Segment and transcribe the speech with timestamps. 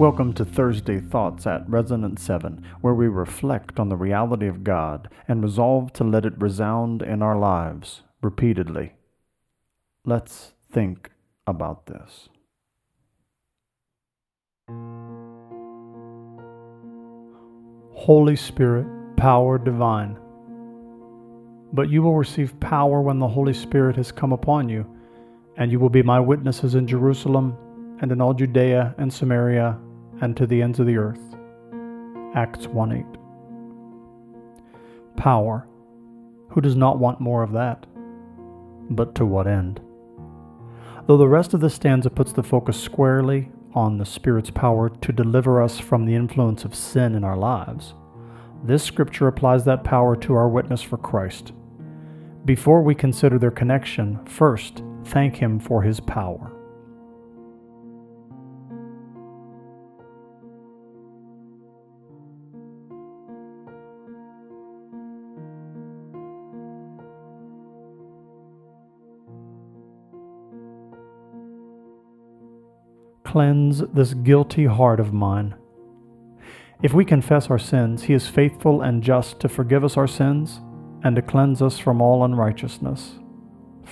[0.00, 5.10] Welcome to Thursday Thoughts at Resonance 7, where we reflect on the reality of God
[5.28, 8.94] and resolve to let it resound in our lives repeatedly.
[10.06, 11.10] Let's think
[11.46, 12.30] about this.
[17.92, 18.86] Holy Spirit,
[19.18, 20.18] power divine.
[21.74, 24.86] But you will receive power when the Holy Spirit has come upon you,
[25.58, 27.54] and you will be my witnesses in Jerusalem
[28.00, 29.78] and in all Judea and Samaria
[30.20, 31.20] and to the ends of the earth.
[32.34, 33.04] Acts 1 8.
[35.16, 35.66] Power.
[36.50, 37.86] Who does not want more of that?
[38.90, 39.80] But to what end?
[41.06, 45.12] Though the rest of the stanza puts the focus squarely on the Spirit's power to
[45.12, 47.94] deliver us from the influence of sin in our lives,
[48.62, 51.52] this scripture applies that power to our witness for Christ.
[52.44, 56.52] Before we consider their connection, first thank Him for His power.
[73.30, 75.54] Cleanse this guilty heart of mine.
[76.82, 80.60] If we confess our sins, He is faithful and just to forgive us our sins
[81.04, 83.20] and to cleanse us from all unrighteousness.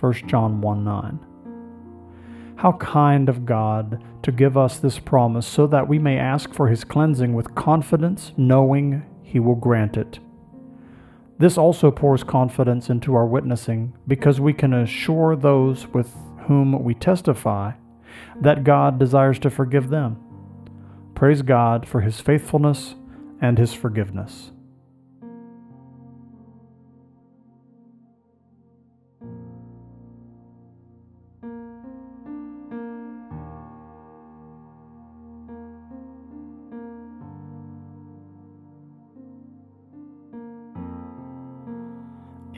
[0.00, 1.18] 1 John 1 9.
[2.56, 6.68] How kind of God to give us this promise so that we may ask for
[6.68, 10.18] His cleansing with confidence, knowing He will grant it.
[11.36, 16.10] This also pours confidence into our witnessing because we can assure those with
[16.46, 17.72] whom we testify
[18.40, 20.18] that God desires to forgive them.
[21.14, 22.94] Praise God for his faithfulness
[23.40, 24.50] and his forgiveness.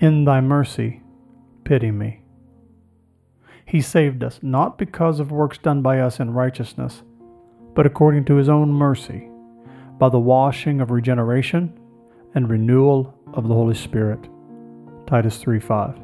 [0.01, 1.03] In thy mercy,
[1.65, 2.23] pity me.
[3.69, 7.03] He saved us, not because of works done by us in righteousness,
[7.75, 9.29] but according to his own mercy,
[9.99, 11.79] by the washing of regeneration
[12.35, 14.27] and renewal of the Holy Spirit.
[15.07, 16.01] Titus 3 5.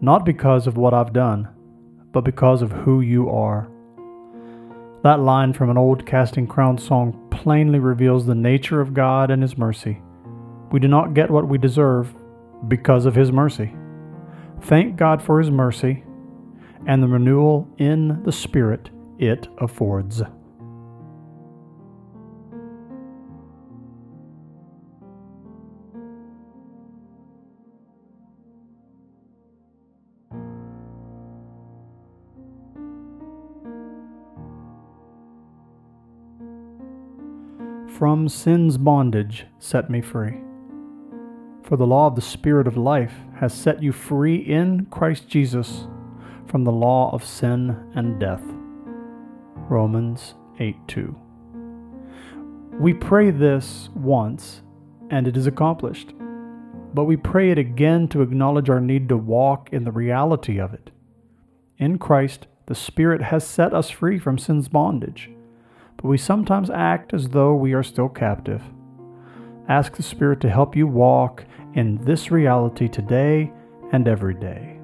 [0.00, 1.46] Not because of what I've done,
[2.10, 3.68] but because of who you are.
[5.04, 9.42] That line from an old Casting Crowns song plainly reveals the nature of God and
[9.42, 10.02] His mercy.
[10.72, 12.12] We do not get what we deserve
[12.66, 13.76] because of His mercy.
[14.62, 16.04] Thank God for His mercy
[16.86, 20.22] and the renewal in the Spirit it affords.
[37.98, 40.49] From sin's bondage, set me free.
[41.70, 45.86] For the law of the Spirit of life has set you free in Christ Jesus
[46.48, 48.42] from the law of sin and death.
[49.68, 51.16] Romans 8 2.
[52.80, 54.62] We pray this once,
[55.10, 56.12] and it is accomplished.
[56.92, 60.74] But we pray it again to acknowledge our need to walk in the reality of
[60.74, 60.90] it.
[61.78, 65.30] In Christ, the Spirit has set us free from sin's bondage,
[65.96, 68.60] but we sometimes act as though we are still captive.
[69.68, 71.44] Ask the Spirit to help you walk
[71.74, 73.52] in this reality today
[73.92, 74.80] and every day.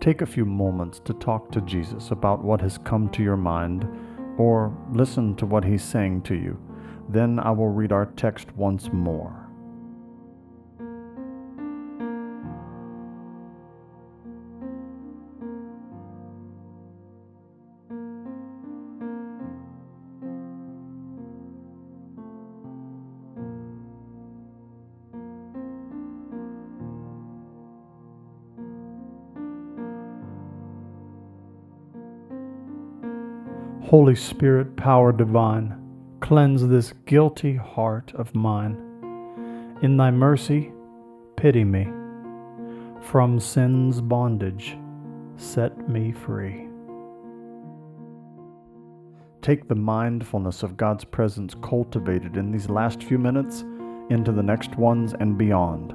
[0.00, 3.86] Take a few moments to talk to Jesus about what has come to your mind
[4.38, 6.58] or listen to what he's saying to you.
[7.08, 9.48] Then I will read our text once more.
[33.88, 35.87] Holy Spirit, power divine,
[36.20, 38.76] cleanse this guilty heart of mine.
[39.82, 40.72] In thy mercy,
[41.36, 41.88] pity me.
[43.00, 44.76] From sin's bondage,
[45.36, 46.68] set me free.
[49.40, 53.64] Take the mindfulness of God's presence cultivated in these last few minutes
[54.10, 55.94] into the next ones and beyond.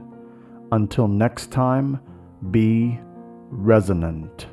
[0.72, 2.00] Until next time,
[2.52, 3.00] be
[3.50, 4.48] resonant.